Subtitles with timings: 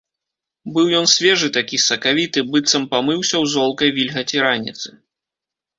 [0.77, 4.89] Быў ён свежы такі, сакавіты, быццам памыўся ў золкай вільгаці раніцы.